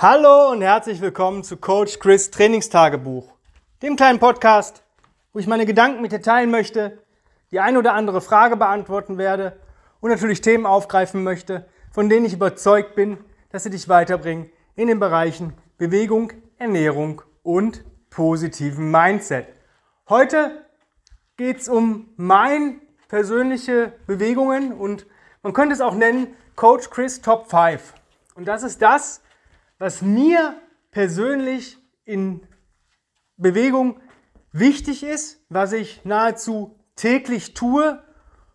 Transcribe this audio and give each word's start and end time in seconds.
Hallo 0.00 0.52
und 0.52 0.62
herzlich 0.62 1.00
willkommen 1.00 1.42
zu 1.42 1.56
Coach 1.56 1.98
Chris 1.98 2.30
Trainingstagebuch, 2.30 3.32
dem 3.82 3.96
kleinen 3.96 4.20
Podcast, 4.20 4.84
wo 5.32 5.40
ich 5.40 5.48
meine 5.48 5.66
Gedanken 5.66 6.02
mit 6.02 6.12
dir 6.12 6.22
teilen 6.22 6.52
möchte, 6.52 7.02
die 7.50 7.58
ein 7.58 7.76
oder 7.76 7.94
andere 7.94 8.20
Frage 8.20 8.56
beantworten 8.56 9.18
werde 9.18 9.58
und 9.98 10.10
natürlich 10.10 10.40
Themen 10.40 10.66
aufgreifen 10.66 11.24
möchte, 11.24 11.66
von 11.90 12.08
denen 12.08 12.26
ich 12.26 12.32
überzeugt 12.32 12.94
bin, 12.94 13.18
dass 13.50 13.64
sie 13.64 13.70
dich 13.70 13.88
weiterbringen 13.88 14.48
in 14.76 14.86
den 14.86 15.00
Bereichen 15.00 15.54
Bewegung, 15.78 16.32
Ernährung 16.58 17.22
und 17.42 17.82
positiven 18.08 18.92
Mindset. 18.92 19.48
Heute 20.08 20.64
geht 21.36 21.58
es 21.58 21.68
um 21.68 22.10
mein 22.16 22.80
persönliche 23.08 23.94
Bewegungen 24.06 24.74
und 24.74 25.06
man 25.42 25.52
könnte 25.52 25.74
es 25.74 25.80
auch 25.80 25.96
nennen 25.96 26.36
Coach 26.54 26.88
Chris 26.88 27.20
Top 27.20 27.50
5. 27.50 27.94
Und 28.36 28.46
das 28.46 28.62
ist 28.62 28.80
das, 28.80 29.22
was 29.78 30.02
mir 30.02 30.54
persönlich 30.90 31.78
in 32.04 32.46
Bewegung 33.36 34.00
wichtig 34.52 35.02
ist, 35.02 35.40
was 35.48 35.72
ich 35.72 36.04
nahezu 36.04 36.78
täglich 36.96 37.54
tue 37.54 38.02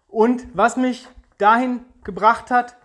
und 0.07 0.45
was 0.53 0.75
mich 0.75 1.07
dahin 1.37 1.85
gebracht 2.03 2.51
hat 2.51 2.75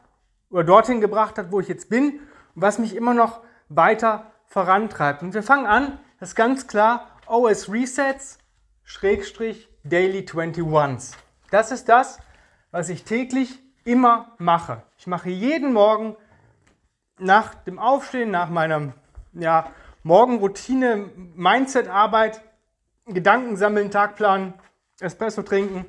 oder 0.51 0.65
dorthin 0.65 1.01
gebracht 1.01 1.39
hat, 1.39 1.51
wo 1.51 1.61
ich 1.61 1.69
jetzt 1.69 1.91
bin 1.91 2.21
und 2.55 2.63
was 2.63 2.79
mich 2.79 2.95
immer 2.95 3.15
noch 3.15 3.43
weiter 3.69 4.31
vorantreibt. 4.47 5.23
Und 5.23 5.35
wir 5.35 5.43
fangen 5.43 5.67
an, 5.67 5.99
das 6.21 6.31
ist 6.31 6.35
ganz 6.35 6.67
klar 6.67 7.09
OS 7.27 7.71
Resets 7.71 8.39
Schrägstrich 8.85 9.69
Daily 9.85 10.21
21s. 10.21 11.13
Das 11.51 11.73
ist 11.73 11.89
das, 11.89 12.19
was 12.71 12.89
ich 12.89 13.05
täglich 13.05 13.59
immer 13.85 14.35
mache. 14.39 14.83
Ich 14.97 15.07
mache 15.07 15.29
jeden 15.29 15.73
Morgen 15.73 16.17
nach 17.19 17.55
dem 17.55 17.79
Aufstehen, 17.79 18.31
nach 18.31 18.51
meiner 18.51 18.93
ja, 19.33 19.71
Morgenroutine, 20.03 21.11
Mindset-Arbeit, 21.35 22.43
Gedanken 23.07 23.57
sammeln, 23.57 23.91
Tagplan, 23.91 24.55
Espresso 25.01 25.43
trinken, 25.43 25.87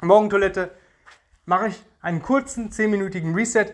Morgentoilette, 0.00 0.70
mache 1.44 1.68
ich 1.68 1.82
einen 2.00 2.22
kurzen 2.22 2.70
10-minütigen 2.70 3.34
Reset, 3.34 3.72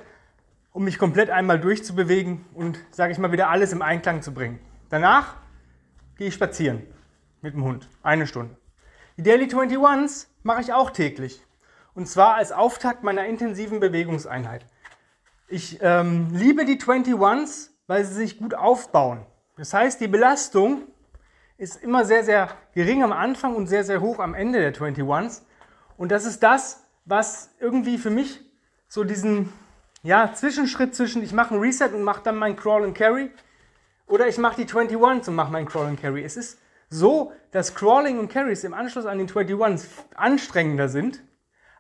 um 0.73 0.85
mich 0.85 0.99
komplett 0.99 1.31
einmal 1.31 1.61
durchzubewegen 1.61 2.45
und, 2.55 2.79
sage 2.91 3.13
ich 3.13 3.19
mal, 3.19 3.33
wieder 3.33 3.51
alles 3.51 3.73
im 3.73 3.83
Einklang 3.83 4.23
zu 4.23 4.33
bringen. 4.33 4.59
Danach 4.89 5.37
gehe 6.17 6.29
ich 6.29 6.35
spazieren 6.35 6.83
mit 7.41 7.55
dem 7.55 7.65
Hund, 7.65 7.89
eine 8.03 8.27
Stunde. 8.27 8.57
Die 9.17 9.23
Daily 9.23 9.45
21s 9.45 10.27
mache 10.43 10.63
ich 10.63 10.73
auch 10.73 10.91
täglich. 10.91 11.45
Und 11.95 12.09
zwar 12.09 12.37
als 12.37 12.53
Auftakt 12.53 13.03
meiner 13.03 13.27
intensiven 13.27 13.81
Bewegungseinheit. 13.81 14.65
Ich 15.53 15.81
ähm, 15.83 16.29
liebe 16.33 16.65
die 16.65 16.81
21s, 16.81 17.69
weil 17.87 18.07
sie 18.07 18.15
sich 18.15 18.39
gut 18.39 18.55
aufbauen. 18.55 19.27
Das 19.59 19.75
heißt, 19.75 20.01
die 20.01 20.09
Belastung 20.09 20.85
ist 21.59 21.83
immer 21.83 22.07
sehr, 22.07 22.25
sehr 22.25 22.49
gering 22.75 23.03
am 23.03 23.13
Anfang 23.13 23.55
und 23.55 23.67
sehr, 23.67 23.85
sehr 23.85 24.01
hoch 24.01 24.19
am 24.19 24.33
Ende 24.33 24.61
der 24.61 24.75
21s. 24.75 25.43
Und 25.99 26.11
das 26.11 26.25
ist 26.25 26.43
das, 26.43 26.85
was 27.05 27.51
irgendwie 27.61 27.99
für 27.99 28.09
mich 28.09 28.41
so 28.89 29.05
diesen 29.05 29.53
ja, 30.03 30.33
Zwischenschritt 30.33 30.95
zwischen 30.95 31.23
ich 31.23 31.35
mache 31.35 31.55
ein 31.55 31.61
Reset 31.61 31.91
und 31.93 32.03
mache 32.03 32.23
dann 32.25 32.37
mein 32.37 32.57
Crawl 32.57 32.85
and 32.85 32.97
Carry 32.97 33.31
oder 34.07 34.29
ich 34.29 34.39
mache 34.39 34.57
die 34.57 34.67
21s 34.67 35.29
und 35.29 35.35
mache 35.35 35.53
mein 35.53 35.67
Crawl 35.67 35.89
and 35.89 36.01
Carry. 36.01 36.25
Es 36.25 36.39
ist 36.39 36.59
so, 36.89 37.31
dass 37.51 37.75
Crawling 37.75 38.19
und 38.19 38.33
Carries 38.33 38.65
im 38.65 38.73
Anschluss 38.73 39.05
an 39.05 39.19
den 39.19 39.29
21s 39.29 39.85
anstrengender 40.15 40.89
sind 40.89 41.23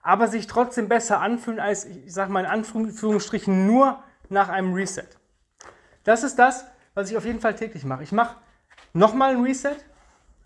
aber 0.02 0.28
sich 0.28 0.46
trotzdem 0.46 0.88
besser 0.88 1.20
anfühlen 1.20 1.60
als, 1.60 1.84
ich 1.84 2.12
sage 2.12 2.32
mal 2.32 2.40
in 2.40 2.50
Anführungsstrichen, 2.50 3.66
nur 3.66 4.02
nach 4.28 4.48
einem 4.48 4.74
Reset. 4.74 5.08
Das 6.04 6.24
ist 6.24 6.38
das, 6.38 6.66
was 6.94 7.10
ich 7.10 7.16
auf 7.16 7.24
jeden 7.24 7.40
Fall 7.40 7.54
täglich 7.54 7.84
mache. 7.84 8.02
Ich 8.02 8.12
mache 8.12 8.36
nochmal 8.92 9.36
ein 9.36 9.42
Reset 9.42 9.76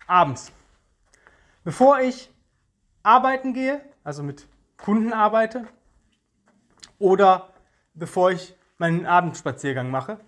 abends. 0.05 0.51
Bevor 1.63 1.99
ich 1.99 2.31
arbeiten 3.03 3.53
gehe, 3.53 3.81
also 4.03 4.23
mit 4.23 4.47
Kunden 4.77 5.11
arbeite, 5.11 5.67
oder 6.99 7.49
bevor 7.93 8.31
ich 8.31 8.55
meinen 8.77 9.05
Abendspaziergang 9.05 9.89
mache. 9.89 10.19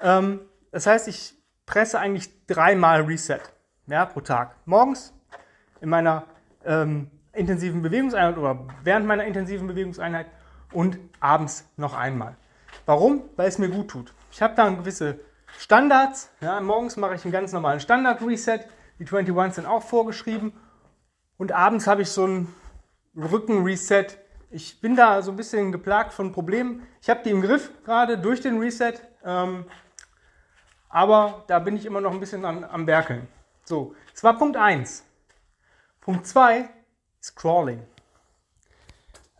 Ähm, 0.00 0.40
das 0.70 0.86
heißt, 0.86 1.08
ich 1.08 1.34
presse 1.66 1.98
eigentlich 1.98 2.46
dreimal 2.46 3.02
Reset 3.02 3.40
ja, 3.86 4.06
pro 4.06 4.20
Tag. 4.20 4.56
Morgens 4.64 5.12
in 5.80 5.88
meiner 5.88 6.24
ähm, 6.64 7.10
intensiven 7.32 7.82
Bewegungseinheit 7.82 8.36
oder 8.36 8.66
während 8.84 9.06
meiner 9.06 9.24
intensiven 9.24 9.66
Bewegungseinheit 9.66 10.26
und 10.72 10.98
abends 11.20 11.68
noch 11.76 11.94
einmal. 11.94 12.36
Warum? 12.86 13.22
Weil 13.36 13.48
es 13.48 13.58
mir 13.58 13.68
gut 13.68 13.88
tut. 13.88 14.14
Ich 14.30 14.42
habe 14.42 14.54
da 14.54 14.68
gewisse 14.68 15.20
Standards. 15.58 16.30
Ja, 16.40 16.60
morgens 16.60 16.96
mache 16.96 17.14
ich 17.14 17.24
einen 17.24 17.32
ganz 17.32 17.52
normalen 17.52 17.80
Standard-Reset. 17.80 18.60
Die 18.98 19.04
21 19.04 19.54
sind 19.54 19.66
auch 19.66 19.82
vorgeschrieben. 19.82 20.52
Und 21.36 21.52
abends 21.52 21.86
habe 21.86 22.02
ich 22.02 22.08
so 22.08 22.26
ein 22.26 22.54
Rücken-Reset. 23.16 24.06
Ich 24.50 24.80
bin 24.80 24.96
da 24.96 25.22
so 25.22 25.30
ein 25.30 25.36
bisschen 25.36 25.72
geplagt 25.72 26.12
von 26.12 26.32
Problemen. 26.32 26.86
Ich 27.00 27.10
habe 27.10 27.22
die 27.24 27.30
im 27.30 27.42
Griff 27.42 27.70
gerade 27.84 28.18
durch 28.18 28.40
den 28.40 28.58
Reset. 28.58 28.94
Ähm, 29.24 29.64
aber 30.88 31.44
da 31.46 31.58
bin 31.58 31.76
ich 31.76 31.86
immer 31.86 32.00
noch 32.00 32.12
ein 32.12 32.20
bisschen 32.20 32.44
am, 32.44 32.64
am 32.64 32.86
Werkeln. 32.86 33.28
So, 33.64 33.94
das 34.12 34.22
war 34.24 34.36
Punkt 34.36 34.56
1. 34.56 35.04
Punkt 36.00 36.26
2 36.26 36.68
Scrolling. 37.22 37.82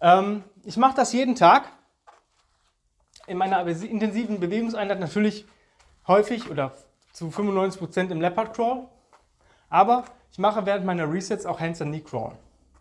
Ähm, 0.00 0.44
ich 0.65 0.76
mache 0.76 0.94
das 0.97 1.12
jeden 1.12 1.34
Tag 1.34 1.69
in 3.26 3.38
meiner 3.38 3.66
intensiven 3.66 4.41
Bewegungseinheit 4.41 5.00
natürlich 5.00 5.47
häufig 6.06 6.50
oder 6.50 6.72
zu 7.12 7.26
95% 7.28 8.10
im 8.10 8.20
Leopard 8.20 8.54
Crawl. 8.54 8.88
Aber 9.69 10.04
ich 10.31 10.38
mache 10.38 10.66
während 10.66 10.84
meiner 10.84 11.10
Resets 11.10 11.47
auch 11.47 11.60
Hands 11.60 11.81
and 11.81 11.93
Knee 11.93 12.00
Crawl. 12.00 12.32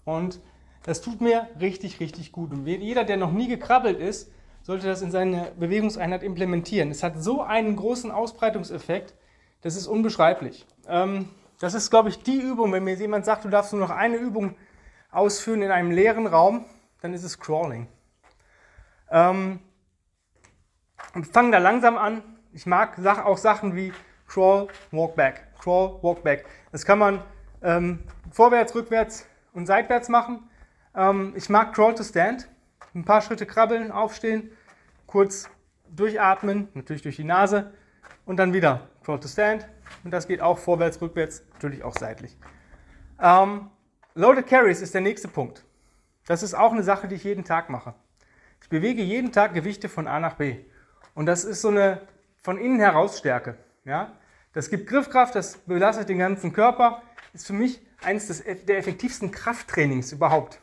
Und 0.06 0.39
das 0.84 1.01
tut 1.01 1.22
mir 1.22 1.47
richtig, 1.59 2.00
richtig 2.00 2.31
gut. 2.31 2.51
Und 2.51 2.66
jeder, 2.66 3.03
der 3.03 3.18
noch 3.18 3.31
nie 3.31 3.47
gekrabbelt 3.47 4.00
ist, 4.00 4.31
sollte 4.63 4.88
das 4.88 5.01
in 5.01 5.12
seine 5.12 5.51
Bewegungseinheit 5.59 6.23
implementieren. 6.23 6.91
Es 6.91 7.03
hat 7.03 7.22
so 7.22 7.41
einen 7.41 7.75
großen 7.75 8.12
Ausbreitungseffekt, 8.12 9.13
das 9.62 9.75
ist 9.75 9.88
unbeschreiblich. 9.88 10.66
Ähm, 10.88 11.29
das 11.59 11.73
ist, 11.73 11.91
glaube 11.91 12.09
ich, 12.09 12.23
die 12.23 12.39
Übung, 12.39 12.72
wenn 12.72 12.83
mir 12.83 12.95
jemand 12.95 13.25
sagt, 13.25 13.45
du 13.45 13.50
darfst 13.50 13.73
nur 13.73 13.81
noch 13.81 13.91
eine 13.91 14.18
Übung 14.18 14.56
ausführen 15.12 15.62
in 15.62 15.72
einem 15.72 15.92
leeren 15.92 16.28
Raum, 16.28 16.66
dann 17.02 17.14
ist 17.14 17.24
es 17.24 17.40
Crawling. 17.40 17.88
Ähm, 19.10 19.60
und 21.14 21.28
fangen 21.28 21.52
da 21.52 21.58
langsam 21.58 21.98
an. 21.98 22.24
Ich 22.54 22.66
mag 22.66 22.98
auch 23.06 23.38
Sachen 23.38 23.76
wie 23.76 23.94
Crawl, 24.28 24.68
Walk 24.92 25.16
Back. 25.16 25.48
Crawl, 25.60 26.02
Walk 26.02 26.24
Back. 26.24 26.46
Das 26.72 26.86
kann 26.86 27.00
man 27.00 27.22
ähm, 27.62 28.00
vorwärts, 28.32 28.74
rückwärts 28.74 29.28
und 29.54 29.66
seitwärts 29.66 30.10
machen. 30.10 30.50
Ähm, 30.96 31.34
ich 31.36 31.50
mag 31.50 31.74
Crawl 31.74 31.96
to 31.96 32.04
Stand. 32.04 32.48
Ein 32.94 33.06
paar 33.06 33.22
Schritte 33.22 33.46
krabbeln, 33.46 33.92
aufstehen, 33.92 34.52
kurz 35.06 35.50
durchatmen, 35.90 36.68
natürlich 36.74 37.02
durch 37.02 37.16
die 37.16 37.24
Nase 37.24 37.74
und 38.26 38.38
dann 38.38 38.54
wieder 38.54 38.90
Crawl 39.04 39.20
to 39.20 39.28
Stand. 39.28 39.68
Und 40.04 40.12
das 40.12 40.28
geht 40.28 40.42
auch 40.42 40.58
vorwärts, 40.58 41.02
rückwärts, 41.02 41.44
natürlich 41.54 41.84
auch 41.84 41.96
seitlich. 41.98 42.38
Ähm, 43.22 43.70
Loaded 44.14 44.46
Carries 44.46 44.82
ist 44.82 44.94
der 44.94 45.02
nächste 45.02 45.30
Punkt. 45.30 45.64
Das 46.28 46.44
ist 46.44 46.54
auch 46.54 46.74
eine 46.74 46.84
Sache, 46.84 47.08
die 47.08 47.16
ich 47.16 47.24
jeden 47.24 47.46
Tag 47.46 47.70
mache. 47.70 47.94
Ich 48.62 48.68
bewege 48.68 49.02
jeden 49.02 49.32
Tag 49.32 49.54
Gewichte 49.54 49.88
von 49.88 50.06
A 50.08 50.20
nach 50.20 50.34
B. 50.34 50.58
Und 51.16 51.28
das 51.28 51.46
ist 51.46 51.62
so 51.62 51.70
eine 51.70 52.02
von 52.42 52.58
innen 52.58 52.80
heraus 52.80 53.20
Stärke. 53.20 53.56
Ja? 53.86 54.12
Das 54.54 54.70
gibt 54.70 54.88
Griffkraft, 54.88 55.34
das 55.34 55.58
belastet 55.60 56.10
den 56.10 56.20
ganzen 56.20 56.52
Körper. 56.52 57.02
Ist 57.34 57.48
für 57.48 57.54
mich 57.54 57.82
eines 58.04 58.28
des, 58.28 58.44
der 58.44 58.78
effektivsten 58.78 59.32
Krafttrainings 59.32 60.12
überhaupt. 60.12 60.60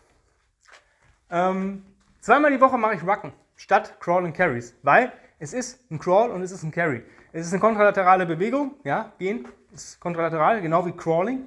Ähm, 1.31 1.85
zweimal 2.21 2.51
die 2.51 2.61
Woche 2.61 2.77
mache 2.77 2.97
ich 2.97 3.03
Rucken 3.03 3.33
statt 3.57 3.99
Crawl 4.01 4.25
und 4.25 4.35
Carries, 4.35 4.75
weil 4.83 5.11
es 5.39 5.55
ist 5.55 5.91
ein 5.91 5.99
Crawl 5.99 6.31
und 6.31 6.43
es 6.43 6.53
ist 6.53 6.65
ein 6.65 6.71
Carry. 6.71 7.03
Es 7.33 7.47
ist 7.47 7.53
eine 7.53 7.61
kontralaterale 7.61 8.27
Bewegung, 8.27 8.75
ja, 8.85 9.12
gehen 9.19 9.49
ist 9.73 10.01
kontralateral, 10.01 10.61
genau 10.61 10.85
wie 10.85 10.93
Crawling. 10.93 11.47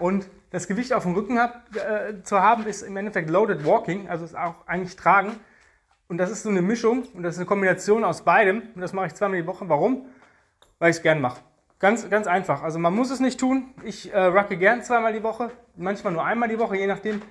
Und 0.00 0.28
das 0.50 0.66
Gewicht 0.66 0.92
auf 0.92 1.04
dem 1.04 1.14
Rücken 1.14 1.38
hab, 1.38 1.76
äh, 1.76 2.22
zu 2.22 2.40
haben, 2.40 2.66
ist 2.66 2.82
im 2.82 2.96
Endeffekt 2.96 3.30
Loaded 3.30 3.64
Walking, 3.64 4.08
also 4.08 4.24
ist 4.24 4.36
auch 4.36 4.66
eigentlich 4.66 4.96
Tragen. 4.96 5.38
Und 6.08 6.18
das 6.18 6.30
ist 6.30 6.42
so 6.42 6.48
eine 6.48 6.62
Mischung 6.62 7.04
und 7.14 7.22
das 7.22 7.34
ist 7.34 7.38
eine 7.38 7.46
Kombination 7.46 8.02
aus 8.02 8.22
beidem. 8.22 8.62
Und 8.74 8.80
das 8.80 8.92
mache 8.92 9.06
ich 9.06 9.14
zweimal 9.14 9.40
die 9.40 9.46
Woche. 9.46 9.68
Warum? 9.68 10.06
Weil 10.80 10.90
ich 10.90 10.96
es 10.96 11.02
gern 11.02 11.20
mache. 11.20 11.40
Ganz, 11.78 12.10
ganz 12.10 12.26
einfach. 12.26 12.62
Also 12.62 12.78
man 12.78 12.94
muss 12.94 13.10
es 13.10 13.20
nicht 13.20 13.38
tun. 13.38 13.72
Ich 13.84 14.12
äh, 14.12 14.18
rucke 14.18 14.56
gern 14.56 14.82
zweimal 14.82 15.12
die 15.12 15.22
Woche, 15.22 15.50
manchmal 15.76 16.12
nur 16.12 16.24
einmal 16.24 16.48
die 16.48 16.58
Woche, 16.58 16.76
je 16.76 16.86
nachdem, 16.86 17.22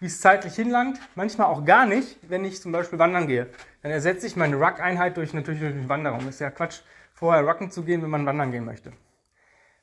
wie 0.00 0.06
es 0.06 0.20
zeitlich 0.20 0.54
hinlangt. 0.56 0.98
Manchmal 1.14 1.46
auch 1.46 1.64
gar 1.64 1.86
nicht, 1.86 2.18
wenn 2.28 2.44
ich 2.44 2.60
zum 2.60 2.72
Beispiel 2.72 2.98
wandern 2.98 3.28
gehe. 3.28 3.46
Dann 3.82 3.92
ersetze 3.92 4.26
ich 4.26 4.34
meine 4.34 4.56
Ruck-Einheit 4.56 5.16
durch, 5.16 5.32
natürlich 5.32 5.60
durch 5.60 5.88
Wanderung. 5.88 6.28
Ist 6.28 6.40
ja 6.40 6.50
Quatsch, 6.50 6.80
vorher 7.12 7.46
rucken 7.46 7.70
zu 7.70 7.84
gehen, 7.84 8.02
wenn 8.02 8.10
man 8.10 8.26
wandern 8.26 8.50
gehen 8.50 8.64
möchte. 8.64 8.92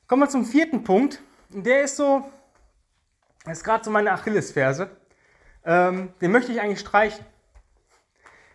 Kommen 0.06 0.22
wir 0.22 0.28
zum 0.28 0.44
vierten 0.44 0.84
Punkt. 0.84 1.22
Der 1.54 1.82
ist 1.82 1.96
so, 1.96 2.24
das 3.44 3.58
ist 3.58 3.64
gerade 3.64 3.84
so 3.84 3.90
meine 3.90 4.10
Achillesferse. 4.12 4.88
Ähm, 5.66 6.14
den 6.22 6.32
möchte 6.32 6.50
ich 6.50 6.62
eigentlich 6.62 6.80
streichen. 6.80 7.26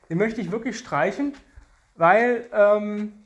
Den 0.09 0.17
möchte 0.17 0.41
ich 0.41 0.51
wirklich 0.51 0.79
streichen, 0.79 1.35
weil 1.95 2.49
ähm, 2.51 3.23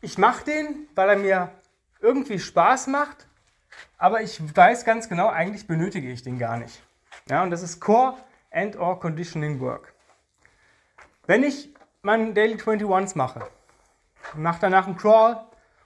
ich 0.00 0.18
mache 0.18 0.44
den, 0.44 0.88
weil 0.96 1.08
er 1.08 1.16
mir 1.16 1.52
irgendwie 2.00 2.40
Spaß 2.40 2.88
macht, 2.88 3.28
aber 3.96 4.22
ich 4.22 4.40
weiß 4.56 4.84
ganz 4.84 5.08
genau, 5.08 5.28
eigentlich 5.28 5.68
benötige 5.68 6.10
ich 6.10 6.22
den 6.22 6.38
gar 6.38 6.56
nicht. 6.56 6.82
Ja, 7.28 7.44
und 7.44 7.50
das 7.50 7.62
ist 7.62 7.78
Core 7.78 8.16
and 8.50 8.76
or 8.76 8.98
Conditioning 8.98 9.60
Work. 9.60 9.94
Wenn 11.26 11.44
ich 11.44 11.72
meinen 12.02 12.34
Daily 12.34 12.54
21s 12.54 13.16
mache, 13.16 13.46
mache 14.34 14.58
danach 14.62 14.86
einen 14.86 14.96
Crawl 14.96 15.36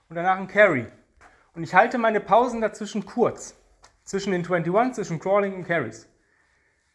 und 0.09 0.15
danach 0.15 0.37
einen 0.37 0.47
Carry 0.47 0.87
und 1.53 1.63
ich 1.63 1.73
halte 1.73 1.97
meine 1.97 2.19
Pausen 2.19 2.61
dazwischen 2.61 3.05
kurz, 3.05 3.55
zwischen 4.03 4.31
den 4.31 4.41
21, 4.41 4.95
zwischen 4.95 5.19
Crawling 5.19 5.55
und 5.55 5.67
Carries, 5.67 6.07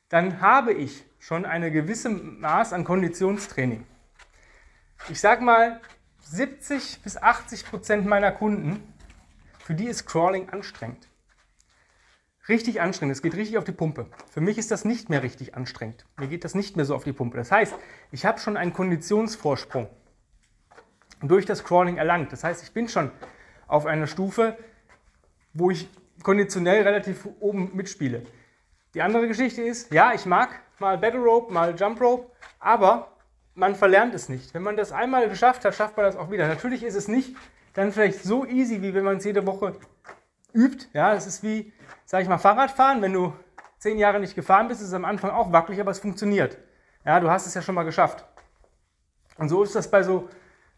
dann 0.09 0.41
habe 0.41 0.73
ich 0.73 1.05
schon 1.19 1.45
eine 1.45 1.71
gewisse 1.71 2.09
Maß 2.09 2.73
an 2.73 2.85
Konditionstraining. 2.85 3.87
Ich 5.09 5.21
sage 5.21 5.43
mal, 5.43 5.81
70 6.23 7.01
bis 7.03 7.17
80 7.17 7.67
Prozent 7.67 8.07
meiner 8.07 8.33
Kunden, 8.33 8.95
für 9.59 9.75
die 9.75 9.87
ist 9.87 10.07
Crawling 10.07 10.51
anstrengend. 10.51 11.09
Richtig 12.49 12.81
anstrengend, 12.81 13.15
es 13.15 13.23
geht 13.23 13.35
richtig 13.35 13.59
auf 13.59 13.65
die 13.65 13.73
Pumpe. 13.73 14.07
Für 14.31 14.41
mich 14.41 14.57
ist 14.57 14.71
das 14.71 14.87
nicht 14.87 15.11
mehr 15.11 15.23
richtig 15.23 15.55
anstrengend. 15.55 16.07
Mir 16.17 16.29
geht 16.29 16.45
das 16.45 16.55
nicht 16.55 16.77
mehr 16.77 16.87
so 16.87 16.95
auf 16.95 17.05
die 17.05 17.13
Pumpe. 17.13 17.37
Das 17.37 17.53
heißt, 17.53 17.75
ich 18.11 18.25
habe 18.25 18.41
schon 18.41 18.57
einen 18.57 18.73
Konditionsvorsprung 18.73 19.89
durch 21.21 21.45
das 21.45 21.65
Crawling 21.65 21.99
erlangt. 21.99 22.33
Das 22.33 22.45
heißt, 22.45 22.63
ich 22.63 22.73
bin 22.73 22.89
schon 22.89 23.11
auf 23.69 23.87
einer 23.87 24.07
Stufe, 24.07 24.57
wo 25.53 25.71
ich 25.71 25.89
konditionell 26.23 26.83
relativ 26.83 27.29
oben 27.39 27.71
mitspiele. 27.75 28.23
Die 28.95 29.03
andere 29.03 29.29
Geschichte 29.29 29.63
ist, 29.63 29.93
ja, 29.93 30.13
ich 30.15 30.27
mag 30.27 30.49
mal 30.79 30.99
Battle 30.99 31.21
Rope, 31.21 31.53
mal 31.53 31.75
Jump 31.79 32.01
Rope, 32.01 32.31
aber 32.59 33.13
man 33.55 33.75
verlernt 33.75 34.15
es 34.15 34.29
nicht. 34.29 34.55
Wenn 34.55 34.63
man 34.63 34.77
das 34.77 34.93
einmal 34.93 35.29
geschafft 35.29 35.65
hat, 35.65 35.75
schafft 35.75 35.97
man 35.97 36.07
das 36.07 36.17
auch 36.17 36.31
wieder. 36.31 36.49
Natürlich 36.49 36.83
ist 36.83 36.95
es 36.95 37.09
nicht 37.09 37.37
dann 37.75 37.93
vielleicht 37.93 38.25
so 38.25 38.45
easy, 38.47 38.83
wie 38.83 38.95
wenn 38.95 39.05
man 39.05 39.19
es 39.19 39.25
jede 39.25 39.47
Woche 39.47 39.75
übt. 40.53 40.87
Ja, 40.93 41.15
es 41.15 41.27
ist 41.27 41.43
wie, 41.43 41.73
sag 42.05 42.23
ich 42.23 42.29
mal, 42.29 42.39
Fahrradfahren. 42.39 43.03
Wenn 43.03 43.13
du 43.13 43.33
zehn 43.79 43.99
Jahre 43.99 44.21
nicht 44.21 44.35
gefahren 44.35 44.69
bist, 44.69 44.81
ist 44.81 44.89
es 44.89 44.95
am 44.95 45.05
Anfang 45.05 45.31
auch 45.31 45.53
wackelig, 45.53 45.81
aber 45.81 45.91
es 45.91 46.01
funktioniert. 46.01 46.59
Ja, 47.05 47.21
du 47.21 47.31
hast 47.31 47.47
es 47.47 47.55
ja 47.55 47.63
schon 47.63 47.75
mal 47.75 47.85
geschafft. 47.85 48.25
Und 49.37 49.49
so 49.49 49.63
ist 49.63 49.75
das 49.75 49.91
bei 49.91 50.03
so 50.03 50.29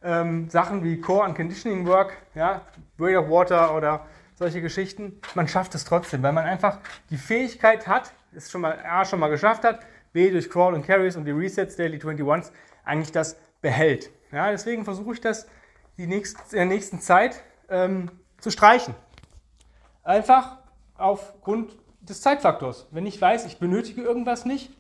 ähm, 0.03 0.49
Sachen 0.51 0.83
wie 0.85 1.01
Core 1.01 1.25
and 1.25 1.37
Conditioning 1.37 1.87
Work, 1.87 2.17
ja, 2.35 2.63
Weight 2.99 3.17
of 3.17 3.29
Water 3.29 3.75
oder 3.77 4.07
solche 4.35 4.61
Geschichten. 4.61 5.21
Man 5.35 5.49
schafft 5.49 5.75
es 5.75 5.85
trotzdem, 5.85 6.23
weil 6.23 6.33
man 6.33 6.45
einfach 6.45 6.79
die 7.11 7.17
Fähigkeit 7.17 7.87
hat, 7.87 8.13
es 8.35 8.51
schon 8.51 8.63
mal 8.63 8.79
A 8.85 9.05
schon 9.05 9.21
mal 9.21 9.29
geschafft 9.29 9.65
hat, 9.65 9.81
B 10.13 10.31
durch 10.31 10.51
Crawl 10.51 10.75
und 10.75 10.87
Carries 10.87 11.17
und 11.17 11.25
die 11.25 11.31
Resets 11.31 11.77
Daily 11.77 11.99
21s 11.99 12.51
eigentlich 12.85 13.13
das 13.13 13.37
behält. 13.61 14.11
Ja, 14.33 14.51
deswegen 14.51 14.85
versuche 14.85 15.13
ich 15.13 15.21
das 15.21 15.47
die 15.99 16.07
nächst, 16.07 16.53
in 16.53 16.59
der 16.59 16.67
nächsten 16.67 17.01
Zeit 17.01 17.43
ähm, 17.69 18.11
zu 18.39 18.51
streichen. 18.51 18.95
Einfach 20.03 20.59
aufgrund 20.97 21.77
des 22.01 22.23
Zeitfaktors. 22.23 22.87
Wenn 22.91 23.07
ich 23.07 23.21
weiß, 23.21 23.45
ich 23.47 23.59
benötige 23.59 24.03
irgendwas 24.03 24.45
nicht, 24.45 24.73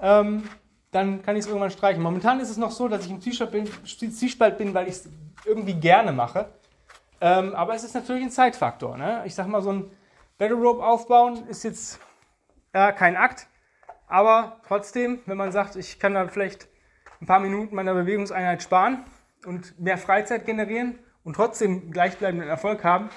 ähm, 0.00 0.48
dann 0.92 1.22
kann 1.22 1.36
ich 1.36 1.40
es 1.40 1.46
irgendwann 1.46 1.70
streichen. 1.70 2.02
Momentan 2.02 2.38
ist 2.38 2.50
es 2.50 2.58
noch 2.58 2.70
so, 2.70 2.86
dass 2.86 3.06
ich 3.06 3.10
im 3.10 3.20
Zwiespalt 3.20 4.58
bin, 4.58 4.74
weil 4.74 4.86
ich 4.86 4.94
es 4.94 5.08
irgendwie 5.44 5.74
gerne 5.74 6.12
mache. 6.12 6.50
Ähm, 7.20 7.54
aber 7.54 7.74
es 7.74 7.82
ist 7.82 7.94
natürlich 7.94 8.22
ein 8.22 8.30
Zeitfaktor. 8.30 8.96
Ne? 8.96 9.22
Ich 9.24 9.34
sag 9.34 9.46
mal, 9.46 9.62
so 9.62 9.72
ein 9.72 9.90
Battle 10.38 10.56
Rope 10.56 10.84
aufbauen 10.84 11.46
ist 11.48 11.62
jetzt 11.64 11.98
ja, 12.74 12.92
kein 12.92 13.16
Akt. 13.16 13.46
Aber 14.06 14.60
trotzdem, 14.68 15.20
wenn 15.24 15.38
man 15.38 15.50
sagt, 15.50 15.76
ich 15.76 15.98
kann 15.98 16.12
dann 16.14 16.28
vielleicht 16.28 16.68
ein 17.20 17.26
paar 17.26 17.40
Minuten 17.40 17.74
meiner 17.74 17.94
Bewegungseinheit 17.94 18.62
sparen 18.62 19.04
und 19.46 19.78
mehr 19.80 19.96
Freizeit 19.96 20.44
generieren 20.44 20.98
und 21.24 21.36
trotzdem 21.36 21.90
gleichbleibenden 21.90 22.48
Erfolg 22.48 22.84
haben, 22.84 23.08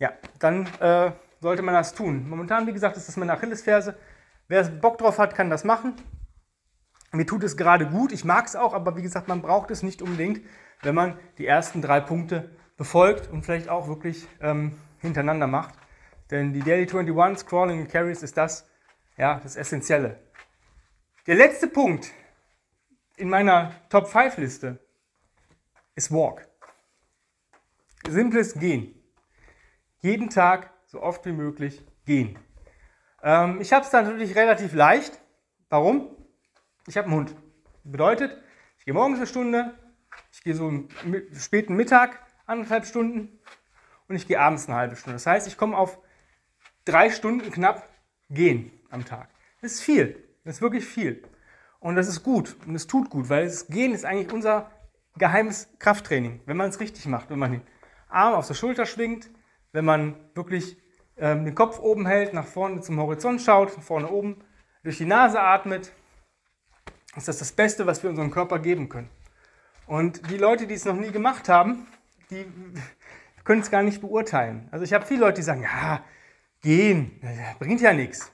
ja, 0.00 0.12
dann 0.40 0.66
äh, 0.80 1.12
sollte 1.40 1.62
man 1.62 1.74
das 1.74 1.94
tun. 1.94 2.28
Momentan, 2.28 2.66
wie 2.66 2.72
gesagt, 2.72 2.96
ist 2.96 3.06
das 3.06 3.16
meine 3.16 3.34
Achillesferse. 3.34 3.96
Wer 4.48 4.64
Bock 4.64 4.98
drauf 4.98 5.18
hat, 5.18 5.36
kann 5.36 5.50
das 5.50 5.62
machen. 5.62 5.94
Mir 7.12 7.26
tut 7.26 7.42
es 7.42 7.56
gerade 7.56 7.88
gut, 7.88 8.12
ich 8.12 8.24
mag 8.24 8.46
es 8.46 8.54
auch, 8.54 8.72
aber 8.72 8.96
wie 8.96 9.02
gesagt, 9.02 9.26
man 9.26 9.42
braucht 9.42 9.70
es 9.70 9.82
nicht 9.82 10.00
unbedingt, 10.00 10.40
wenn 10.82 10.94
man 10.94 11.18
die 11.38 11.46
ersten 11.46 11.82
drei 11.82 12.00
Punkte 12.00 12.50
befolgt 12.76 13.28
und 13.30 13.44
vielleicht 13.44 13.68
auch 13.68 13.88
wirklich 13.88 14.26
ähm, 14.40 14.78
hintereinander 14.98 15.46
macht. 15.46 15.74
Denn 16.30 16.52
die 16.52 16.60
Daily 16.60 16.82
21, 16.82 17.46
Crawling 17.46 17.80
und 17.80 17.88
Carries 17.88 18.22
ist 18.22 18.36
das, 18.36 18.68
ja, 19.16 19.40
das 19.42 19.56
Essentielle. 19.56 20.20
Der 21.26 21.34
letzte 21.34 21.66
Punkt 21.66 22.12
in 23.16 23.28
meiner 23.28 23.72
Top 23.88 24.06
5 24.06 24.38
Liste 24.38 24.78
ist 25.96 26.12
Walk. 26.12 26.48
Simples 28.08 28.54
Gehen. 28.54 28.94
Jeden 29.98 30.30
Tag 30.30 30.70
so 30.86 31.02
oft 31.02 31.26
wie 31.26 31.32
möglich 31.32 31.84
gehen. 32.06 32.38
Ähm, 33.22 33.60
ich 33.60 33.72
habe 33.72 33.84
es 33.84 33.92
natürlich 33.92 34.34
relativ 34.34 34.72
leicht. 34.72 35.20
Warum? 35.68 36.16
Ich 36.90 36.96
habe 36.96 37.06
einen 37.06 37.18
Hund. 37.18 37.36
Bedeutet, 37.84 38.36
ich 38.76 38.84
gehe 38.84 38.92
morgens 38.92 39.18
eine 39.18 39.28
Stunde, 39.28 39.78
ich 40.32 40.42
gehe 40.42 40.56
so 40.56 40.68
im 40.68 40.88
späten 41.32 41.76
Mittag 41.76 42.18
anderthalb 42.46 42.84
Stunden 42.84 43.38
und 44.08 44.16
ich 44.16 44.26
gehe 44.26 44.40
abends 44.40 44.66
eine 44.66 44.76
halbe 44.76 44.96
Stunde. 44.96 45.14
Das 45.14 45.24
heißt, 45.24 45.46
ich 45.46 45.56
komme 45.56 45.78
auf 45.78 46.00
drei 46.84 47.10
Stunden 47.10 47.48
knapp 47.52 47.88
gehen 48.28 48.72
am 48.90 49.04
Tag. 49.04 49.28
Das 49.62 49.70
ist 49.70 49.82
viel. 49.82 50.20
Das 50.42 50.56
ist 50.56 50.62
wirklich 50.62 50.84
viel. 50.84 51.22
Und 51.78 51.94
das 51.94 52.08
ist 52.08 52.24
gut 52.24 52.56
und 52.66 52.74
es 52.74 52.88
tut 52.88 53.08
gut, 53.08 53.28
weil 53.28 53.44
das 53.44 53.68
Gehen 53.68 53.94
ist 53.94 54.04
eigentlich 54.04 54.32
unser 54.32 54.72
geheimes 55.16 55.68
Krafttraining, 55.78 56.40
wenn 56.46 56.56
man 56.56 56.70
es 56.70 56.80
richtig 56.80 57.06
macht, 57.06 57.30
wenn 57.30 57.38
man 57.38 57.52
den 57.52 57.62
Arm 58.08 58.34
auf 58.34 58.48
der 58.48 58.54
Schulter 58.54 58.84
schwingt, 58.84 59.30
wenn 59.70 59.84
man 59.84 60.16
wirklich 60.34 60.76
ähm, 61.18 61.44
den 61.44 61.54
Kopf 61.54 61.78
oben 61.78 62.04
hält, 62.04 62.34
nach 62.34 62.46
vorne 62.48 62.80
zum 62.80 62.98
Horizont 62.98 63.40
schaut, 63.40 63.70
von 63.70 63.84
vorne 63.84 64.10
oben, 64.10 64.42
durch 64.82 64.98
die 64.98 65.04
Nase 65.04 65.40
atmet, 65.40 65.92
ist 67.16 67.28
das 67.28 67.38
das 67.38 67.52
Beste, 67.52 67.86
was 67.86 68.02
wir 68.02 68.10
unserem 68.10 68.30
Körper 68.30 68.58
geben 68.58 68.88
können. 68.88 69.10
Und 69.86 70.30
die 70.30 70.36
Leute, 70.36 70.66
die 70.66 70.74
es 70.74 70.84
noch 70.84 70.96
nie 70.96 71.10
gemacht 71.10 71.48
haben, 71.48 71.86
die 72.30 72.46
können 73.44 73.62
es 73.62 73.70
gar 73.70 73.82
nicht 73.82 74.00
beurteilen. 74.00 74.68
Also 74.70 74.84
ich 74.84 74.92
habe 74.92 75.04
viele 75.04 75.20
Leute, 75.20 75.36
die 75.36 75.42
sagen, 75.42 75.62
ja, 75.62 76.04
gehen, 76.62 77.20
bringt 77.58 77.80
ja 77.80 77.92
nichts. 77.92 78.30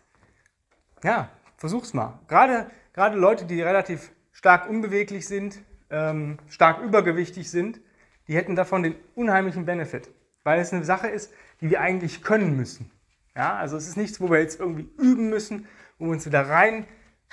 Ja, 1.03 1.31
versuch's 1.57 1.95
mal. 1.95 2.19
Gerade, 2.29 2.71
gerade 2.93 3.17
Leute, 3.17 3.45
die 3.47 3.63
relativ 3.63 4.11
stark 4.33 4.69
unbeweglich 4.69 5.27
sind, 5.27 5.63
ähm, 5.91 6.39
stark 6.49 6.83
übergewichtig 6.83 7.51
sind, 7.51 7.81
die 8.29 8.35
hätten 8.35 8.57
davon 8.57 8.83
den 8.83 8.97
unheimlichen 9.15 9.65
Benefit, 9.65 10.11
weil 10.43 10.61
es 10.61 10.73
eine 10.73 10.85
Sache 10.85 11.07
ist, 11.07 11.33
die 11.61 11.71
wir 11.71 11.81
eigentlich 11.81 12.23
können 12.23 12.57
müssen. 12.57 12.91
Ja, 13.37 13.57
also 13.57 13.77
es 13.77 13.87
ist 13.87 13.97
nichts, 13.97 14.21
wo 14.21 14.31
wir 14.31 14.41
jetzt 14.41 14.59
irgendwie 14.59 14.89
üben 14.99 15.29
müssen, 15.29 15.67
wo 15.99 16.07
wir 16.07 16.13
uns 16.13 16.27
wieder 16.27 16.49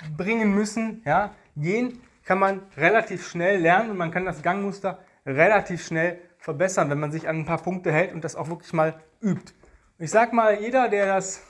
reinbringen 0.00 0.54
müssen. 0.54 1.02
Ja, 1.04 1.34
gehen 1.56 2.00
kann 2.24 2.38
man 2.38 2.62
relativ 2.76 3.28
schnell 3.28 3.60
lernen 3.60 3.90
und 3.90 3.96
man 3.96 4.10
kann 4.10 4.24
das 4.24 4.42
Gangmuster 4.42 4.98
relativ 5.26 5.84
schnell 5.84 6.20
verbessern, 6.38 6.90
wenn 6.90 7.00
man 7.00 7.12
sich 7.12 7.28
an 7.28 7.40
ein 7.40 7.44
paar 7.44 7.62
Punkte 7.62 7.92
hält 7.92 8.12
und 8.12 8.24
das 8.24 8.36
auch 8.36 8.48
wirklich 8.48 8.72
mal 8.72 9.00
übt. 9.20 9.52
Ich 9.98 10.10
sag 10.10 10.32
mal, 10.32 10.60
jeder, 10.60 10.88
der 10.88 11.06
das 11.06 11.42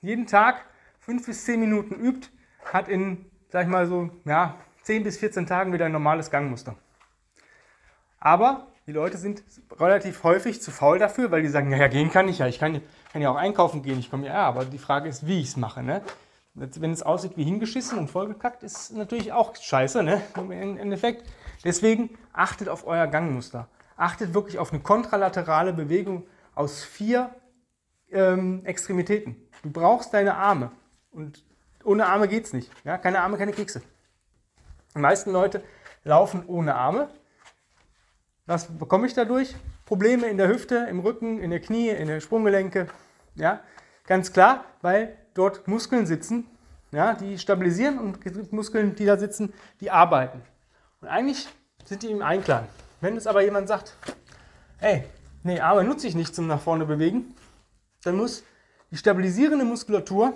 jeden 0.00 0.26
Tag 0.26 0.64
fünf 0.98 1.26
bis 1.26 1.44
zehn 1.44 1.60
Minuten 1.60 1.94
übt, 1.94 2.28
hat 2.64 2.88
in, 2.88 3.26
sag 3.48 3.64
ich 3.64 3.68
mal 3.68 3.86
so, 3.86 4.10
ja, 4.24 4.56
10 4.82 5.04
bis 5.04 5.18
14 5.18 5.46
Tagen 5.46 5.72
wieder 5.72 5.86
ein 5.86 5.92
normales 5.92 6.30
Gangmuster. 6.30 6.76
Aber 8.18 8.68
die 8.86 8.92
Leute 8.92 9.16
sind 9.16 9.42
relativ 9.78 10.24
häufig 10.24 10.60
zu 10.60 10.70
faul 10.70 10.98
dafür, 10.98 11.30
weil 11.30 11.42
die 11.42 11.48
sagen, 11.48 11.68
naja, 11.68 11.88
gehen 11.88 12.10
kann 12.10 12.28
ich 12.28 12.38
ja, 12.38 12.46
ich 12.46 12.58
kann, 12.58 12.80
kann 13.12 13.22
ja 13.22 13.30
auch 13.30 13.36
einkaufen 13.36 13.82
gehen, 13.82 13.98
ich 13.98 14.10
komme 14.10 14.26
ja, 14.26 14.42
aber 14.42 14.64
die 14.64 14.78
Frage 14.78 15.08
ist, 15.08 15.26
wie 15.26 15.40
ich 15.40 15.48
es 15.48 15.56
mache. 15.56 15.82
Ne? 15.82 16.02
Wenn 16.54 16.92
es 16.92 17.02
aussieht 17.02 17.36
wie 17.36 17.44
hingeschissen 17.44 17.98
und 17.98 18.10
vollgekackt, 18.10 18.62
ist 18.62 18.92
natürlich 18.92 19.32
auch 19.32 19.56
scheiße, 19.56 20.02
ne? 20.02 20.20
im 20.36 20.76
Endeffekt. 20.76 21.26
Deswegen 21.64 22.10
achtet 22.32 22.68
auf 22.68 22.86
euer 22.86 23.06
Gangmuster. 23.06 23.68
Achtet 23.96 24.34
wirklich 24.34 24.58
auf 24.58 24.72
eine 24.72 24.82
kontralaterale 24.82 25.72
Bewegung 25.72 26.26
aus 26.54 26.84
vier 26.84 27.34
ähm, 28.10 28.64
Extremitäten. 28.64 29.36
Du 29.62 29.70
brauchst 29.70 30.12
deine 30.12 30.34
Arme. 30.34 30.72
Und 31.10 31.42
ohne 31.84 32.06
Arme 32.06 32.28
geht 32.28 32.44
es 32.44 32.52
nicht. 32.52 32.70
Ja? 32.84 32.98
Keine 32.98 33.20
Arme, 33.20 33.38
keine 33.38 33.52
Kekse. 33.52 33.82
Die 34.94 34.98
meisten 34.98 35.30
Leute 35.32 35.62
laufen 36.04 36.44
ohne 36.46 36.74
Arme. 36.74 37.08
Was 38.44 38.66
bekomme 38.66 39.06
ich 39.06 39.14
dadurch? 39.14 39.54
Probleme 39.86 40.26
in 40.26 40.36
der 40.36 40.48
Hüfte, 40.48 40.86
im 40.90 41.00
Rücken, 41.00 41.38
in 41.40 41.50
der 41.50 41.60
Knie, 41.60 41.88
in 41.88 42.08
der 42.08 42.20
Sprunggelenke. 42.20 42.88
Ja, 43.34 43.60
ganz 44.06 44.32
klar, 44.32 44.64
weil 44.82 45.16
dort 45.34 45.66
Muskeln 45.68 46.06
sitzen, 46.06 46.46
ja, 46.90 47.14
die 47.14 47.38
stabilisieren 47.38 47.98
und 47.98 48.52
Muskeln, 48.52 48.94
die 48.94 49.06
da 49.06 49.16
sitzen, 49.16 49.52
die 49.80 49.90
arbeiten. 49.90 50.42
Und 51.00 51.08
eigentlich 51.08 51.48
sind 51.84 52.02
die 52.02 52.10
im 52.10 52.22
Einklang. 52.22 52.66
Wenn 53.00 53.14
jetzt 53.14 53.26
aber 53.26 53.42
jemand 53.42 53.68
sagt, 53.68 53.96
hey, 54.78 55.04
nee, 55.42 55.58
Arme 55.58 55.84
nutze 55.84 56.06
ich 56.06 56.14
nicht 56.14 56.34
zum 56.34 56.46
nach 56.46 56.60
vorne 56.60 56.84
bewegen, 56.84 57.34
dann 58.04 58.16
muss 58.16 58.44
die 58.90 58.96
stabilisierende 58.96 59.64
Muskulatur 59.64 60.34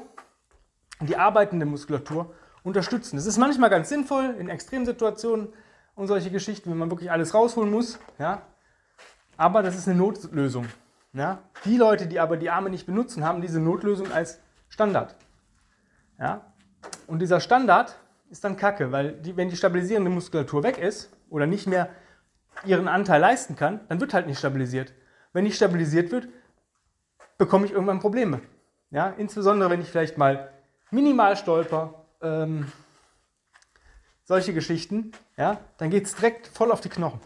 die 1.00 1.16
arbeitende 1.16 1.66
Muskulatur 1.66 2.32
unterstützen. 2.62 3.16
Das 3.16 3.26
ist 3.26 3.36
manchmal 3.36 3.68
ganz 3.68 3.90
sinnvoll 3.90 4.34
in 4.38 4.48
Extremsituationen 4.48 5.48
und 5.94 6.06
solche 6.06 6.30
Geschichten, 6.30 6.70
wenn 6.70 6.78
man 6.78 6.90
wirklich 6.90 7.10
alles 7.10 7.34
rausholen 7.34 7.70
muss. 7.70 7.98
Ja? 8.18 8.42
aber 9.36 9.62
das 9.62 9.76
ist 9.76 9.88
eine 9.88 9.98
Notlösung. 9.98 10.66
Ja? 11.12 11.40
Die 11.64 11.76
Leute, 11.76 12.06
die 12.06 12.20
aber 12.20 12.36
die 12.36 12.50
Arme 12.50 12.70
nicht 12.70 12.86
benutzen, 12.86 13.24
haben 13.24 13.40
diese 13.40 13.60
Notlösung 13.60 14.10
als 14.12 14.40
Standard. 14.68 15.14
Ja? 16.18 16.52
Und 17.06 17.20
dieser 17.20 17.40
Standard 17.40 17.96
ist 18.30 18.44
dann 18.44 18.56
kacke, 18.56 18.92
weil 18.92 19.12
die, 19.12 19.36
wenn 19.36 19.48
die 19.48 19.56
stabilisierende 19.56 20.10
Muskulatur 20.10 20.62
weg 20.62 20.78
ist 20.78 21.10
oder 21.30 21.46
nicht 21.46 21.66
mehr 21.66 21.88
ihren 22.64 22.88
Anteil 22.88 23.20
leisten 23.20 23.56
kann, 23.56 23.80
dann 23.88 24.00
wird 24.00 24.14
halt 24.14 24.26
nicht 24.26 24.38
stabilisiert. 24.38 24.92
Wenn 25.32 25.44
nicht 25.44 25.56
stabilisiert 25.56 26.10
wird, 26.10 26.28
bekomme 27.38 27.66
ich 27.66 27.72
irgendwann 27.72 28.00
Probleme. 28.00 28.40
Ja? 28.90 29.14
Insbesondere 29.18 29.70
wenn 29.70 29.80
ich 29.80 29.90
vielleicht 29.90 30.18
mal 30.18 30.50
minimal 30.90 31.36
stolper, 31.36 32.06
ähm, 32.22 32.70
solche 34.24 34.52
Geschichten, 34.52 35.12
ja, 35.36 35.60
dann 35.78 35.90
geht 35.90 36.06
es 36.06 36.16
direkt 36.16 36.48
voll 36.48 36.72
auf 36.72 36.80
die 36.80 36.88
Knochen. 36.88 37.20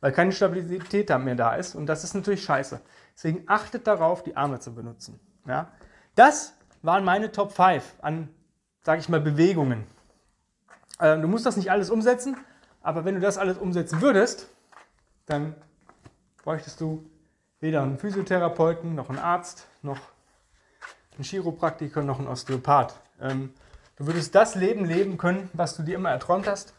Weil 0.00 0.12
keine 0.12 0.32
Stabilität 0.32 1.08
da 1.08 1.18
mehr 1.18 1.34
da 1.34 1.54
ist 1.54 1.74
und 1.74 1.86
das 1.86 2.04
ist 2.04 2.14
natürlich 2.14 2.44
scheiße. 2.44 2.80
Deswegen 3.14 3.44
achtet 3.46 3.86
darauf, 3.86 4.22
die 4.22 4.36
Arme 4.36 4.60
zu 4.60 4.74
benutzen. 4.74 5.18
Ja? 5.46 5.72
Das 6.14 6.54
waren 6.82 7.04
meine 7.04 7.32
Top 7.32 7.52
5 7.52 7.94
an, 8.02 8.28
sage 8.82 9.00
ich 9.00 9.08
mal, 9.08 9.20
Bewegungen. 9.20 9.86
Äh, 10.98 11.18
du 11.18 11.28
musst 11.28 11.46
das 11.46 11.56
nicht 11.56 11.70
alles 11.70 11.90
umsetzen, 11.90 12.36
aber 12.82 13.04
wenn 13.04 13.14
du 13.14 13.20
das 13.20 13.38
alles 13.38 13.58
umsetzen 13.58 14.00
würdest, 14.00 14.48
dann 15.26 15.54
bräuchtest 16.42 16.80
du 16.80 17.08
weder 17.60 17.82
einen 17.82 17.98
Physiotherapeuten, 17.98 18.94
noch 18.94 19.08
einen 19.08 19.18
Arzt, 19.18 19.66
noch 19.82 19.98
einen 21.14 21.24
Chiropraktiker, 21.24 22.02
noch 22.02 22.18
einen 22.18 22.28
Osteopath. 22.28 22.94
Ähm, 23.20 23.54
du 23.96 24.06
würdest 24.06 24.34
das 24.34 24.54
Leben 24.54 24.84
leben 24.84 25.16
können, 25.16 25.50
was 25.52 25.76
du 25.76 25.82
dir 25.82 25.94
immer 25.94 26.10
erträumt 26.10 26.46
hast 26.46 26.74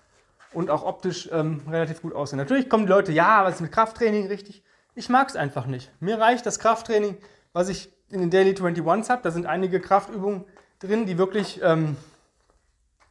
und 0.53 0.69
auch 0.69 0.83
optisch 0.83 1.27
ähm, 1.31 1.63
relativ 1.67 2.01
gut 2.01 2.13
aussehen. 2.13 2.37
Natürlich 2.37 2.69
kommen 2.69 2.85
die 2.85 2.91
Leute, 2.91 3.11
ja, 3.11 3.43
was 3.43 3.55
ist 3.55 3.61
mit 3.61 3.71
Krafttraining 3.71 4.27
richtig? 4.27 4.63
Ich 4.93 5.09
mag 5.09 5.27
es 5.27 5.35
einfach 5.35 5.65
nicht. 5.65 5.91
Mir 5.99 6.19
reicht 6.19 6.45
das 6.45 6.59
Krafttraining, 6.59 7.17
was 7.51 7.67
ich 7.67 7.94
in 8.09 8.19
den 8.19 8.29
Daily 8.29 8.51
21s 8.51 9.09
habe. 9.09 9.21
Da 9.23 9.31
sind 9.31 9.45
einige 9.45 9.79
Kraftübungen 9.79 10.45
drin, 10.79 11.05
die 11.05 11.17
wirklich 11.17 11.59
ähm, 11.63 11.97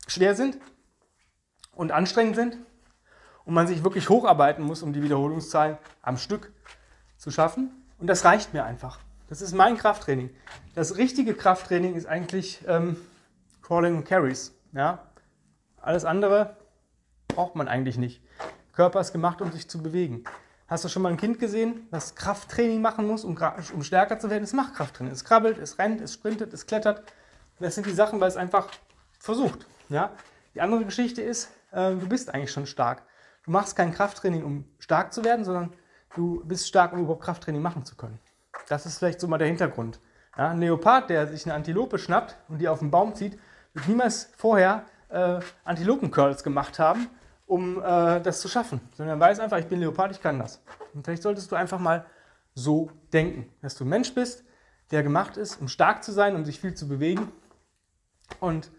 schwer 0.07 0.35
sind 0.35 0.59
und 1.73 1.93
anstrengend 1.93 2.37
sind 2.37 2.59
und 3.45 3.55
man 3.55 3.67
sich 3.67 3.85
wirklich 3.85 4.09
hocharbeiten 4.09 4.65
muss, 4.65 4.83
um 4.83 4.93
die 4.93 5.03
Wiederholungszahlen 5.03 5.79
am 6.03 6.17
Stück 6.17 6.53
zu 7.17 7.31
schaffen. 7.31 7.71
Und 7.99 8.07
das 8.07 8.25
reicht 8.25 8.55
mir 8.55 8.65
einfach. 8.65 8.99
Das 9.29 9.41
ist 9.41 9.55
mein 9.55 9.77
Krafttraining. 9.77 10.31
Das 10.75 10.97
richtige 10.97 11.35
Krafttraining 11.35 11.95
ist 11.95 12.07
eigentlich 12.07 12.61
ähm, 12.67 12.97
Crawling 13.63 13.97
und 13.97 14.05
Carries. 14.05 14.53
Ja? 14.73 15.07
Alles 15.81 16.05
andere 16.05 16.57
braucht 17.29 17.57
man 17.57 17.69
eigentlich 17.69 17.97
nicht. 17.97 18.23
Körper 18.73 19.01
ist 19.01 19.13
gemacht, 19.13 19.41
um 19.41 19.53
sich 19.53 19.69
zu 19.69 19.83
bewegen. 19.83 20.25
Hast 20.67 20.83
du 20.83 20.89
schon 20.89 21.03
mal 21.03 21.11
ein 21.11 21.19
Kind 21.19 21.39
gesehen, 21.39 21.89
das 21.91 22.15
Krafttraining 22.15 22.81
machen 22.81 23.07
muss, 23.07 23.25
um, 23.25 23.37
um 23.75 23.83
stärker 23.83 24.19
zu 24.19 24.31
werden? 24.31 24.45
Es 24.45 24.55
macht 24.55 24.75
Krafttraining. 24.75 25.13
Es 25.13 25.25
krabbelt, 25.25 25.59
es 25.59 25.79
rennt, 25.79 26.01
es 26.01 26.15
sprintet, 26.15 26.55
es 26.55 26.67
klettert. 26.67 27.03
Das 27.61 27.75
sind 27.75 27.87
die 27.87 27.93
Sachen, 27.93 28.19
weil 28.19 28.29
es 28.29 28.37
einfach 28.37 28.69
versucht. 29.19 29.67
Ja? 29.91 30.13
Die 30.55 30.63
andere 30.63 30.85
Geschichte 30.87 31.21
ist, 31.21 31.51
äh, 31.71 31.91
du 31.91 32.09
bist 32.09 32.33
eigentlich 32.33 32.51
schon 32.51 32.67
stark. 32.67 33.03
Du 33.45 33.51
machst 33.51 33.77
kein 33.77 33.93
Krafttraining, 33.93 34.43
um 34.43 34.65
stark 34.79 35.13
zu 35.13 35.23
werden, 35.23 35.45
sondern 35.45 35.75
du 36.15 36.43
bist 36.47 36.67
stark, 36.67 36.95
um 36.95 37.01
überhaupt 37.01 37.25
Krafttraining 37.25 37.61
machen 37.61 37.85
zu 37.85 37.95
können. 37.95 38.19
Das 38.69 38.87
ist 38.87 38.99
vielleicht 38.99 39.21
so 39.21 39.29
mal 39.29 39.37
der 39.37 39.49
Hintergrund. 39.49 40.01
Ja, 40.39 40.49
ein 40.49 40.61
Leopard, 40.61 41.11
der 41.11 41.27
sich 41.27 41.45
eine 41.45 41.55
Antilope 41.55 41.99
schnappt 41.99 42.37
und 42.49 42.59
die 42.59 42.69
auf 42.69 42.79
den 42.79 42.91
Baum 42.91 43.15
zieht, 43.15 43.39
wird 43.75 43.87
niemals 43.87 44.31
vorher 44.37 44.85
äh, 45.11 45.41
Antilopen-Curls 45.65 46.43
gemacht 46.43 46.79
haben, 46.79 47.11
um 47.47 47.79
äh, 47.83 48.21
das 48.21 48.41
zu 48.41 48.49
schaffen, 48.49 48.81
sondern 48.97 49.21
weiß 49.21 49.41
einfach, 49.41 49.59
ich 49.59 49.67
bin 49.67 49.81
Leopard, 49.81 50.11
ich 50.13 50.21
kann 50.21 50.39
das. 50.39 50.63
Und 50.95 51.05
vielleicht 51.05 51.23
solltest 51.23 51.51
du 51.53 51.57
einfach 51.57 51.79
mal 51.79 52.07
so 52.55 52.91
denken, 53.13 53.49
dass 53.63 53.75
du 53.75 53.85
ein 53.85 53.89
Mensch 53.89 54.15
bist, 54.15 54.45
der 54.91 55.03
gemacht 55.03 55.37
ist, 55.37 55.61
um 55.61 55.69
stark 55.69 56.05
zu 56.05 56.13
sein, 56.13 56.37
um 56.37 56.45
sich 56.45 56.61
viel 56.61 56.75
zu 56.75 56.89
bewegen 56.89 57.31
und 58.41 58.71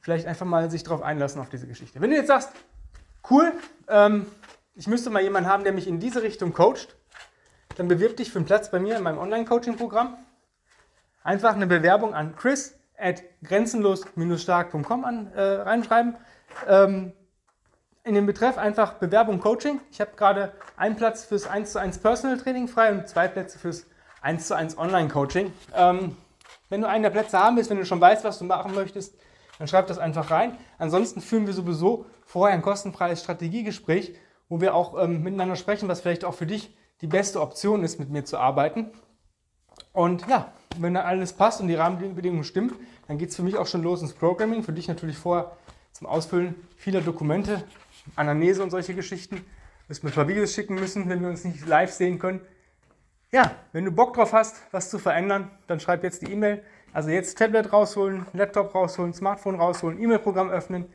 vielleicht 0.00 0.26
einfach 0.26 0.46
mal 0.46 0.70
sich 0.70 0.84
darauf 0.84 1.02
einlassen 1.02 1.40
auf 1.40 1.48
diese 1.48 1.66
Geschichte. 1.66 2.00
Wenn 2.00 2.10
du 2.10 2.16
jetzt 2.16 2.28
sagst, 2.28 2.52
cool, 3.30 3.52
ähm, 3.88 4.26
ich 4.74 4.86
müsste 4.86 5.10
mal 5.10 5.22
jemanden 5.22 5.48
haben, 5.48 5.64
der 5.64 5.72
mich 5.72 5.88
in 5.88 5.98
diese 5.98 6.22
Richtung 6.22 6.52
coacht, 6.52 6.96
dann 7.76 7.88
bewirb 7.88 8.16
dich 8.16 8.30
für 8.30 8.38
einen 8.38 8.46
Platz 8.46 8.70
bei 8.70 8.78
mir 8.78 8.96
in 8.96 9.02
meinem 9.02 9.18
Online-Coaching-Programm. 9.18 10.16
Einfach 11.22 11.54
eine 11.54 11.66
Bewerbung 11.66 12.14
an 12.14 12.36
chris 12.36 12.78
at 12.96 13.22
grenzenlos-stark.com 13.42 15.30
äh, 15.34 15.40
reinschreiben. 15.42 16.16
Ähm, 16.66 17.12
in 18.06 18.14
den 18.14 18.24
Betreff 18.24 18.56
einfach 18.56 18.94
Bewerbung 18.94 19.40
Coaching. 19.40 19.80
Ich 19.90 20.00
habe 20.00 20.12
gerade 20.16 20.52
einen 20.76 20.94
Platz 20.94 21.24
fürs 21.24 21.48
1 21.48 21.72
zu 21.72 21.80
1 21.80 21.98
Personal 21.98 22.38
Training 22.38 22.68
frei 22.68 22.92
und 22.92 23.08
zwei 23.08 23.26
Plätze 23.26 23.58
fürs 23.58 23.86
1 24.22 24.46
zu 24.46 24.54
1 24.54 24.78
Online 24.78 25.08
Coaching. 25.08 25.52
Ähm, 25.74 26.16
wenn 26.68 26.80
du 26.80 26.88
einen 26.88 27.02
der 27.02 27.10
Plätze 27.10 27.36
haben 27.36 27.56
willst, 27.56 27.68
wenn 27.68 27.78
du 27.78 27.84
schon 27.84 28.00
weißt, 28.00 28.22
was 28.22 28.38
du 28.38 28.44
machen 28.44 28.74
möchtest, 28.76 29.14
dann 29.58 29.66
schreib 29.66 29.88
das 29.88 29.98
einfach 29.98 30.30
rein. 30.30 30.56
Ansonsten 30.78 31.20
führen 31.20 31.46
wir 31.48 31.52
sowieso 31.52 32.06
vorher 32.24 32.54
ein 32.54 32.62
kostenfreies 32.62 33.20
Strategiegespräch, 33.22 34.14
wo 34.48 34.60
wir 34.60 34.76
auch 34.76 35.02
ähm, 35.02 35.24
miteinander 35.24 35.56
sprechen, 35.56 35.88
was 35.88 36.00
vielleicht 36.00 36.24
auch 36.24 36.34
für 36.34 36.46
dich 36.46 36.76
die 37.00 37.08
beste 37.08 37.40
Option 37.40 37.82
ist, 37.82 37.98
mit 37.98 38.10
mir 38.10 38.24
zu 38.24 38.38
arbeiten. 38.38 38.92
Und 39.92 40.28
ja, 40.28 40.52
wenn 40.78 40.94
da 40.94 41.02
alles 41.02 41.32
passt 41.32 41.60
und 41.60 41.66
die 41.66 41.74
Rahmenbedingungen 41.74 42.44
stimmen, 42.44 42.72
dann 43.08 43.18
geht 43.18 43.30
es 43.30 43.36
für 43.36 43.42
mich 43.42 43.56
auch 43.56 43.66
schon 43.66 43.82
los 43.82 44.00
ins 44.00 44.12
Programming. 44.12 44.62
Für 44.62 44.72
dich 44.72 44.86
natürlich 44.86 45.18
vorher 45.18 45.56
zum 45.92 46.06
Ausfüllen 46.06 46.54
vieler 46.76 47.00
Dokumente, 47.00 47.64
Anamnese 48.14 48.62
und 48.62 48.70
solche 48.70 48.94
Geschichten. 48.94 49.44
Müssen 49.88 50.02
wir 50.04 50.10
ein 50.10 50.14
paar 50.14 50.28
Videos 50.28 50.54
schicken 50.54 50.74
müssen, 50.74 51.08
wenn 51.08 51.20
wir 51.20 51.28
uns 51.28 51.44
nicht 51.44 51.66
live 51.66 51.92
sehen 51.92 52.18
können. 52.18 52.40
Ja, 53.32 53.56
wenn 53.72 53.84
du 53.84 53.90
Bock 53.90 54.14
drauf 54.14 54.32
hast, 54.32 54.62
was 54.70 54.90
zu 54.90 54.98
verändern, 54.98 55.50
dann 55.66 55.80
schreib 55.80 56.04
jetzt 56.04 56.22
die 56.22 56.32
E-Mail. 56.32 56.62
Also 56.92 57.10
jetzt 57.10 57.36
Tablet 57.38 57.72
rausholen, 57.72 58.26
Laptop 58.32 58.74
rausholen, 58.74 59.12
Smartphone 59.12 59.56
rausholen, 59.56 60.00
E-Mail-Programm 60.00 60.48
öffnen, 60.48 60.86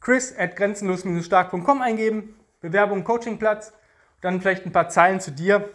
chris 0.00 0.34
at 0.36 0.56
grenzenlos-stark.com 0.56 1.80
eingeben, 1.80 2.34
Bewerbung, 2.60 3.04
Coachingplatz, 3.04 3.72
dann 4.20 4.40
vielleicht 4.40 4.66
ein 4.66 4.72
paar 4.72 4.88
Zeilen 4.88 5.20
zu 5.20 5.30
dir, 5.30 5.68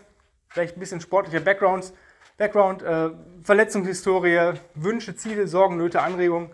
vielleicht 0.50 0.76
ein 0.76 0.80
bisschen 0.80 1.00
sportlicher 1.00 1.40
Backgrounds, 1.40 1.94
Background, 2.38 2.82
äh, 2.82 3.12
Verletzungshistorie, 3.44 4.54
Wünsche, 4.74 5.16
Ziele, 5.16 5.48
Sorgen, 5.48 5.78
Nöte, 5.78 6.02
Anregungen. 6.02 6.50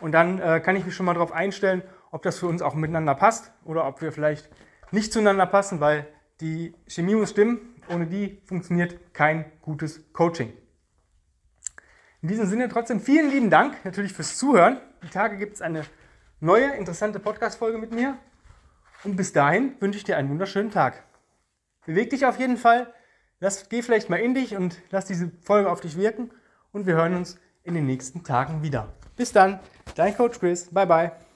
Und 0.00 0.12
dann 0.12 0.40
äh, 0.40 0.60
kann 0.60 0.76
ich 0.76 0.84
mich 0.84 0.94
schon 0.94 1.06
mal 1.06 1.14
darauf 1.14 1.32
einstellen, 1.32 1.82
ob 2.10 2.22
das 2.22 2.38
für 2.38 2.46
uns 2.46 2.62
auch 2.62 2.74
miteinander 2.74 3.14
passt 3.14 3.52
oder 3.64 3.86
ob 3.86 4.00
wir 4.02 4.12
vielleicht 4.12 4.48
nicht 4.90 5.12
zueinander 5.12 5.46
passen, 5.46 5.80
weil 5.80 6.06
die 6.40 6.74
Chemie 6.86 7.14
muss 7.14 7.30
stimmen. 7.30 7.74
Ohne 7.90 8.06
die 8.06 8.42
funktioniert 8.44 9.14
kein 9.14 9.50
gutes 9.62 10.12
Coaching. 10.12 10.52
In 12.20 12.28
diesem 12.28 12.46
Sinne 12.46 12.68
trotzdem 12.68 13.00
vielen 13.00 13.30
lieben 13.30 13.50
Dank 13.50 13.84
natürlich 13.84 14.12
fürs 14.12 14.36
Zuhören. 14.36 14.78
Die 15.02 15.08
Tage 15.08 15.36
gibt 15.36 15.54
es 15.54 15.62
eine 15.62 15.84
neue, 16.40 16.74
interessante 16.74 17.20
Podcast-Folge 17.20 17.78
mit 17.78 17.92
mir. 17.92 18.18
Und 19.04 19.16
bis 19.16 19.32
dahin 19.32 19.74
wünsche 19.80 19.98
ich 19.98 20.04
dir 20.04 20.16
einen 20.16 20.28
wunderschönen 20.28 20.70
Tag. 20.70 21.04
Beweg 21.86 22.10
dich 22.10 22.26
auf 22.26 22.38
jeden 22.38 22.56
Fall. 22.56 22.92
Lass, 23.40 23.68
geh 23.68 23.82
vielleicht 23.82 24.10
mal 24.10 24.16
in 24.16 24.34
dich 24.34 24.56
und 24.56 24.82
lass 24.90 25.04
diese 25.04 25.30
Folge 25.42 25.70
auf 25.70 25.80
dich 25.80 25.96
wirken. 25.96 26.30
Und 26.72 26.86
wir 26.86 26.94
hören 26.94 27.14
uns 27.14 27.38
in 27.62 27.74
den 27.74 27.86
nächsten 27.86 28.24
Tagen 28.24 28.62
wieder. 28.62 28.92
Bis 29.16 29.32
dann, 29.32 29.60
dein 29.94 30.16
Coach 30.16 30.40
Chris. 30.40 30.68
Bye, 30.72 30.86
bye. 30.86 31.27